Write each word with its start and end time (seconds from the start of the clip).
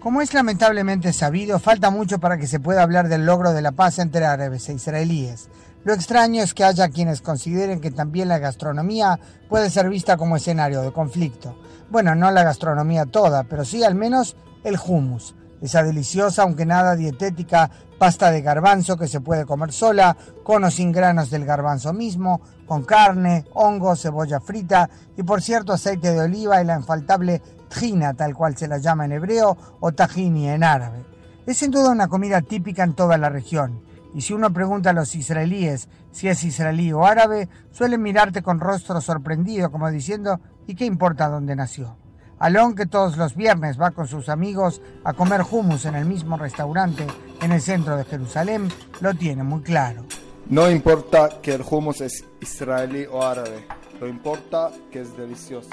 Como 0.00 0.20
es 0.20 0.32
lamentablemente 0.32 1.12
sabido, 1.12 1.58
falta 1.58 1.90
mucho 1.90 2.20
para 2.20 2.38
que 2.38 2.46
se 2.46 2.60
pueda 2.60 2.84
hablar 2.84 3.08
del 3.08 3.26
logro 3.26 3.52
de 3.52 3.62
la 3.62 3.72
paz 3.72 3.98
entre 3.98 4.24
árabes 4.24 4.68
e 4.68 4.74
israelíes. 4.74 5.48
Lo 5.82 5.92
extraño 5.92 6.40
es 6.40 6.54
que 6.54 6.62
haya 6.62 6.88
quienes 6.90 7.20
consideren 7.20 7.80
que 7.80 7.90
también 7.90 8.28
la 8.28 8.38
gastronomía 8.38 9.18
puede 9.48 9.70
ser 9.70 9.88
vista 9.88 10.16
como 10.16 10.36
escenario 10.36 10.82
de 10.82 10.92
conflicto. 10.92 11.58
Bueno, 11.90 12.14
no 12.14 12.30
la 12.30 12.44
gastronomía 12.44 13.06
toda, 13.06 13.42
pero 13.42 13.64
sí 13.64 13.82
al 13.82 13.96
menos 13.96 14.36
el 14.62 14.78
hummus, 14.78 15.34
esa 15.60 15.82
deliciosa, 15.82 16.42
aunque 16.42 16.64
nada 16.64 16.94
dietética, 16.94 17.68
pasta 17.98 18.30
de 18.30 18.42
garbanzo 18.42 18.96
que 18.96 19.08
se 19.08 19.20
puede 19.20 19.46
comer 19.46 19.72
sola, 19.72 20.16
con 20.44 20.62
o 20.62 20.70
sin 20.70 20.92
granos 20.92 21.28
del 21.28 21.44
garbanzo 21.44 21.92
mismo, 21.92 22.40
con 22.66 22.84
carne, 22.84 23.46
hongo, 23.54 23.96
cebolla 23.96 24.38
frita 24.38 24.88
y 25.16 25.24
por 25.24 25.42
cierto 25.42 25.72
aceite 25.72 26.12
de 26.12 26.20
oliva 26.20 26.62
y 26.62 26.64
la 26.64 26.76
infaltable 26.76 27.42
tjina, 27.68 28.14
tal 28.14 28.34
cual 28.34 28.56
se 28.56 28.68
la 28.68 28.78
llama 28.78 29.04
en 29.04 29.12
hebreo, 29.12 29.56
o 29.80 29.92
tahini 29.92 30.48
en 30.48 30.64
árabe. 30.64 31.04
Es 31.46 31.58
sin 31.58 31.70
duda 31.70 31.90
una 31.90 32.08
comida 32.08 32.40
típica 32.42 32.84
en 32.84 32.94
toda 32.94 33.16
la 33.18 33.28
región. 33.28 33.82
Y 34.14 34.22
si 34.22 34.32
uno 34.32 34.52
pregunta 34.52 34.90
a 34.90 34.94
los 34.94 35.14
israelíes 35.14 35.88
si 36.10 36.28
es 36.28 36.42
israelí 36.42 36.92
o 36.92 37.04
árabe, 37.04 37.48
suelen 37.70 38.02
mirarte 38.02 38.42
con 38.42 38.60
rostro 38.60 39.00
sorprendido, 39.00 39.70
como 39.70 39.90
diciendo, 39.90 40.40
¿y 40.66 40.74
qué 40.74 40.84
importa 40.84 41.28
dónde 41.28 41.54
nació? 41.54 41.96
Alon, 42.38 42.74
que 42.74 42.86
todos 42.86 43.16
los 43.16 43.34
viernes 43.34 43.80
va 43.80 43.90
con 43.90 44.06
sus 44.06 44.28
amigos 44.28 44.80
a 45.04 45.12
comer 45.12 45.42
hummus 45.48 45.84
en 45.84 45.96
el 45.96 46.06
mismo 46.06 46.36
restaurante 46.36 47.06
en 47.40 47.52
el 47.52 47.60
centro 47.60 47.96
de 47.96 48.04
Jerusalén, 48.04 48.68
lo 49.00 49.14
tiene 49.14 49.42
muy 49.42 49.60
claro. 49.62 50.04
No 50.48 50.70
importa 50.70 51.40
que 51.42 51.54
el 51.54 51.64
hummus 51.68 52.00
es 52.00 52.24
israelí 52.40 53.06
o 53.06 53.22
árabe, 53.22 53.66
lo 54.00 54.08
importa 54.08 54.70
que 54.90 55.02
es 55.02 55.16
delicioso. 55.16 55.70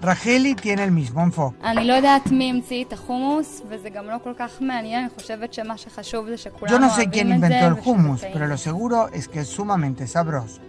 Racheli 0.00 0.54
tiene 0.54 0.84
el 0.84 0.92
mismo 0.92 1.22
enfoque. 1.22 1.56
Yo 6.68 6.78
no 6.78 6.94
sé 6.94 7.08
quién 7.08 7.30
inventó 7.30 7.66
el 7.66 7.78
hummus, 7.84 8.22
pero 8.32 8.46
lo 8.46 8.58
seguro 8.58 9.08
es 9.08 9.28
que 9.28 9.40
es 9.40 9.48
sumamente 9.48 10.06
sabroso. 10.06 10.60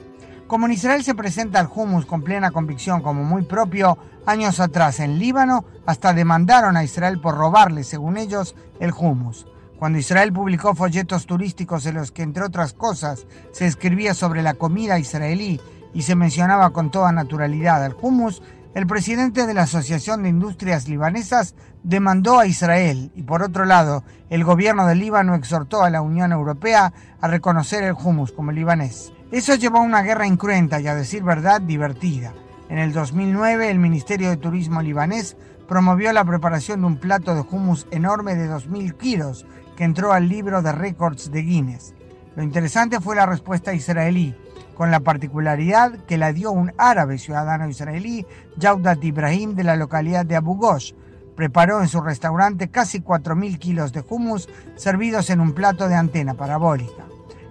Como 0.47 0.65
en 0.65 0.71
Israel 0.71 1.03
se 1.03 1.13
presenta 1.13 1.59
el 1.59 1.67
hummus 1.73 2.05
con 2.05 2.21
plena 2.21 2.51
convicción 2.51 3.01
como 3.01 3.25
muy 3.25 3.43
propio, 3.43 3.97
años 4.25 4.61
atrás 4.61 5.01
en 5.01 5.19
Líbano 5.19 5.65
hasta 5.85 6.13
demandaron 6.13 6.77
a 6.77 6.85
Israel 6.85 7.19
por 7.19 7.35
robarle, 7.35 7.83
según 7.83 8.17
ellos, 8.17 8.55
el 8.79 8.93
hummus. 8.93 9.45
Cuando 9.77 9.99
Israel 9.99 10.31
publicó 10.31 10.73
folletos 10.73 11.25
turísticos 11.25 11.85
en 11.85 11.95
los 11.95 12.11
que, 12.11 12.23
entre 12.23 12.43
otras 12.43 12.73
cosas, 12.73 13.27
se 13.51 13.67
escribía 13.67 14.13
sobre 14.13 14.41
la 14.41 14.53
comida 14.53 14.97
israelí 14.97 15.59
y 15.93 16.03
se 16.03 16.15
mencionaba 16.15 16.71
con 16.71 16.91
toda 16.91 17.11
naturalidad 17.11 17.83
al 17.83 17.95
hummus, 18.01 18.41
el 18.77 18.85
presidente 18.85 19.47
de 19.47 19.55
la 19.55 19.63
Asociación 19.63 20.21
de 20.21 20.29
Industrias 20.29 20.87
Libanesas 20.87 21.55
demandó 21.81 22.37
a 22.37 22.45
Israel 22.45 23.11
y 23.15 23.23
por 23.23 23.41
otro 23.41 23.65
lado 23.65 24.03
el 24.29 24.43
gobierno 24.43 24.85
del 24.85 24.99
Líbano 24.99 25.33
exhortó 25.33 25.81
a 25.81 25.89
la 25.89 26.03
Unión 26.03 26.31
Europea 26.31 26.93
a 27.19 27.27
reconocer 27.27 27.83
el 27.83 27.95
hummus 27.95 28.31
como 28.31 28.51
libanés. 28.51 29.11
Eso 29.31 29.55
llevó 29.55 29.79
a 29.79 29.81
una 29.81 30.03
guerra 30.03 30.27
incruenta 30.27 30.79
y 30.79 30.85
a 30.85 30.93
decir 30.93 31.23
verdad 31.23 31.59
divertida. 31.59 32.35
En 32.69 32.77
el 32.77 32.93
2009 32.93 33.71
el 33.71 33.79
Ministerio 33.79 34.29
de 34.29 34.37
Turismo 34.37 34.83
libanés 34.83 35.37
promovió 35.67 36.13
la 36.13 36.23
preparación 36.23 36.81
de 36.81 36.85
un 36.85 36.97
plato 36.97 37.33
de 37.33 37.41
hummus 37.49 37.87
enorme 37.89 38.35
de 38.35 38.47
2.000 38.47 38.95
kilos 38.95 39.47
que 39.75 39.85
entró 39.85 40.13
al 40.13 40.29
libro 40.29 40.61
de 40.61 40.71
récords 40.71 41.31
de 41.31 41.41
Guinness. 41.41 41.95
Lo 42.35 42.43
interesante 42.43 43.01
fue 43.01 43.15
la 43.15 43.25
respuesta 43.25 43.73
israelí, 43.73 44.35
con 44.77 44.91
la 44.91 44.99
particularidad 44.99 45.93
que 46.05 46.19
la 46.19 46.31
dio 46.33 46.51
un 46.51 46.71
árabe 46.77 47.17
ciudadano 47.17 47.67
israelí, 47.67 48.27
Jaudat 48.61 49.03
Ibrahim, 49.03 49.55
de 49.55 49.63
la 49.63 49.75
localidad 49.75 50.23
de 50.23 50.35
Abu 50.35 50.55
Ghosh. 50.55 50.93
Preparó 51.35 51.81
en 51.81 51.87
su 51.87 51.99
restaurante 51.99 52.69
casi 52.69 52.99
4.000 52.99 53.57
kilos 53.57 53.91
de 53.91 54.05
hummus 54.07 54.47
servidos 54.75 55.31
en 55.31 55.41
un 55.41 55.53
plato 55.53 55.87
de 55.87 55.95
antena 55.95 56.35
parabólica. 56.35 57.05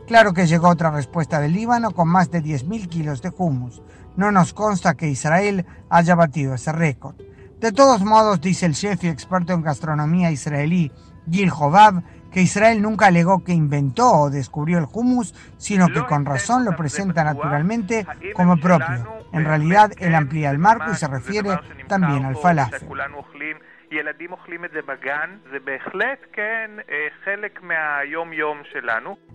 Claro 0.07 0.35
que 0.35 0.47
llegó 0.47 0.69
otra 0.69 0.93
respuesta 0.93 1.41
del 1.41 1.53
Líbano 1.53 1.91
con 1.91 2.07
más 2.07 2.31
de 2.31 2.45
10.000 2.45 2.89
kilos 2.89 3.23
de 3.23 3.33
hummus. 3.37 3.83
No 4.15 4.31
nos 4.31 4.55
consta 4.55 4.95
que 4.95 5.09
Israel 5.09 5.67
haya 5.91 6.15
batido 6.15 6.55
ese 6.55 6.71
récord. 6.71 7.17
De 7.59 7.73
todos 7.73 8.05
modos, 8.05 8.41
dice 8.41 8.67
el 8.67 8.75
chef 8.75 9.03
y 9.03 9.09
experto 9.09 9.53
en 9.53 9.63
gastronomía 9.63 10.31
israelí 10.31 10.93
Gil 11.29 11.51
Hobab, 11.51 12.05
que 12.33 12.43
Israel 12.43 12.83
nunca 12.83 13.07
alegó 13.07 13.43
que 13.43 13.53
inventó 13.53 14.11
o 14.11 14.31
descubrió 14.31 14.79
el 14.79 14.87
hummus, 14.93 15.35
sino 15.57 15.89
que 15.89 16.05
con 16.05 16.25
razón 16.25 16.65
lo 16.65 16.77
presenta 16.77 17.25
naturalmente 17.25 18.07
como 18.35 18.57
propio. 18.57 19.25
En 19.33 19.45
realidad, 19.45 19.93
él 19.99 20.15
amplía 20.15 20.51
el 20.51 20.59
marco 20.59 20.91
y 20.93 20.95
se 20.95 21.09
refiere 21.09 21.59
también 21.89 22.25
al 22.25 22.37
falafel. 22.37 22.89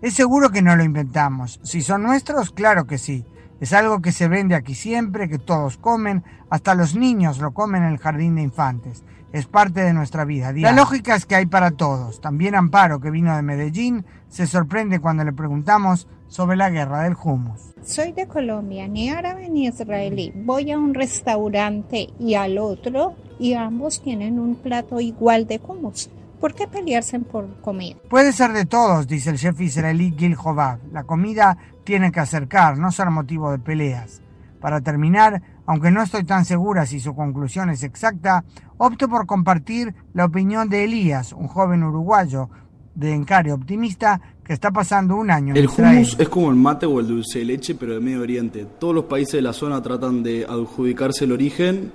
Es 0.02 0.14
seguro 0.16 0.50
que 0.50 0.62
no 0.62 0.76
lo 0.76 0.84
inventamos. 0.84 1.60
Si 1.64 1.82
son 1.82 2.04
nuestros, 2.04 2.52
claro 2.52 2.86
que 2.86 2.98
sí. 2.98 3.26
Es 3.62 3.74
algo 3.74 4.02
que 4.02 4.12
se 4.12 4.28
vende 4.28 4.56
aquí 4.56 4.74
siempre, 4.74 5.30
que 5.30 5.38
todos 5.38 5.78
comen, 5.78 6.24
hasta 6.50 6.74
los 6.74 6.96
niños 6.96 7.38
lo 7.38 7.54
comen 7.54 7.84
en 7.84 7.92
el 7.92 8.00
jardín 8.00 8.34
de 8.36 8.42
infantes. 8.42 9.04
Es 9.32 9.46
parte 9.46 9.82
de 9.82 9.94
nuestra 9.94 10.26
vida. 10.26 10.52
La 10.52 10.72
lógica 10.72 11.16
es 11.16 11.28
que 11.28 11.36
hay 11.36 11.46
para 11.46 11.70
todos. 11.70 12.20
También 12.20 12.56
Amparo, 12.56 13.00
que 13.00 13.12
vino 13.12 13.36
de 13.36 13.44
Medellín, 13.44 14.04
se 14.30 14.48
sorprende 14.48 15.00
cuando 15.00 15.24
le 15.24 15.32
preguntamos 15.32 16.08
sobre 16.28 16.58
la 16.58 16.72
guerra 16.72 17.04
del 17.04 17.16
hummus. 17.24 17.76
Soy 17.84 18.14
de 18.14 18.28
Colombia, 18.28 18.88
ni 18.88 19.12
árabe 19.12 19.48
ni 19.48 19.68
israelí. 19.68 20.34
Voy 20.36 20.72
a 20.72 20.80
un 20.80 20.96
restaurante 20.96 22.10
y 22.20 22.34
al 22.34 22.58
otro 22.58 23.14
y 23.38 23.54
ambos 23.54 24.02
tienen 24.02 24.40
un 24.40 24.56
plato 24.56 25.00
igual 25.00 25.46
de 25.46 25.62
hummus. 25.64 26.10
¿Por 26.42 26.56
qué 26.56 26.68
pelearse 26.68 27.20
por 27.20 27.62
comida? 27.62 27.98
Puede 28.10 28.34
ser 28.34 28.52
de 28.52 28.66
todos, 28.66 29.08
dice 29.08 29.30
el 29.30 29.38
chef 29.38 29.62
israelí 29.62 30.16
Gil 30.18 30.36
Hobab. 30.36 30.80
La 30.92 31.04
comida 31.04 31.56
tiene 31.84 32.12
que 32.12 32.20
acercar, 32.20 32.80
no 32.80 32.92
ser 32.92 33.12
motivo 33.12 33.52
de 33.52 33.60
peleas. 33.60 34.24
Para 34.60 34.82
terminar, 34.82 35.40
aunque 35.68 35.92
no 35.92 36.02
estoy 36.02 36.24
tan 36.24 36.44
segura 36.44 36.88
si 36.88 37.00
su 37.00 37.14
conclusión 37.14 37.70
es 37.70 37.84
exacta, 37.84 38.44
opto 38.80 39.08
por 39.08 39.28
compartir 39.28 39.94
la 40.16 40.26
opinión 40.26 40.68
de 40.68 40.84
Elías, 40.84 41.32
un 41.32 41.48
joven 41.48 41.84
uruguayo 41.84 42.50
de 42.96 43.14
encario 43.14 43.54
optimista 43.54 44.20
que 44.44 44.54
está 44.54 44.72
pasando 44.72 45.18
un 45.18 45.30
año. 45.30 45.54
En 45.54 45.58
el 45.58 45.70
hummus 45.70 46.18
es 46.20 46.28
como 46.28 46.50
el 46.50 46.56
mate 46.56 46.88
o 46.88 47.00
el 47.00 47.08
dulce 47.08 47.40
de 47.40 47.46
leche, 47.46 47.76
pero 47.76 47.94
de 47.94 48.00
Medio 48.00 48.22
Oriente. 48.22 48.66
Todos 48.80 48.96
los 48.96 49.06
países 49.06 49.34
de 49.34 49.44
la 49.44 49.54
zona 49.54 49.80
tratan 49.84 50.24
de 50.24 50.44
adjudicarse 50.46 51.26
el 51.26 51.34
origen 51.34 51.92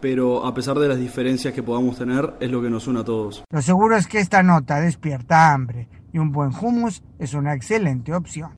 pero 0.00 0.46
a 0.46 0.54
pesar 0.54 0.78
de 0.78 0.88
las 0.88 0.98
diferencias 0.98 1.52
que 1.54 1.62
podamos 1.62 1.98
tener, 1.98 2.34
es 2.40 2.50
lo 2.50 2.62
que 2.62 2.70
nos 2.70 2.86
une 2.86 3.00
a 3.00 3.04
todos. 3.04 3.44
Lo 3.50 3.62
seguro 3.62 3.96
es 3.96 4.06
que 4.06 4.18
esta 4.18 4.42
nota 4.42 4.80
despierta 4.80 5.52
hambre 5.52 5.88
y 6.12 6.18
un 6.18 6.32
buen 6.32 6.50
hummus 6.54 7.02
es 7.18 7.34
una 7.34 7.54
excelente 7.54 8.14
opción. 8.14 8.50